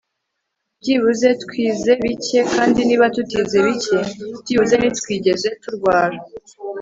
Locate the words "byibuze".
0.81-1.27, 4.41-4.73